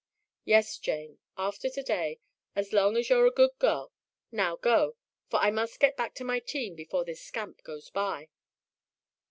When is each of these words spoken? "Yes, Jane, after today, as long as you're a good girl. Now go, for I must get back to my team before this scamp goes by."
"Yes, 0.45 0.79
Jane, 0.79 1.19
after 1.37 1.69
today, 1.69 2.19
as 2.55 2.73
long 2.73 2.97
as 2.97 3.07
you're 3.11 3.27
a 3.27 3.31
good 3.31 3.51
girl. 3.59 3.93
Now 4.31 4.55
go, 4.55 4.95
for 5.29 5.37
I 5.37 5.51
must 5.51 5.79
get 5.79 5.95
back 5.95 6.15
to 6.15 6.23
my 6.23 6.39
team 6.39 6.73
before 6.73 7.05
this 7.05 7.21
scamp 7.21 7.61
goes 7.61 7.91
by." 7.91 8.29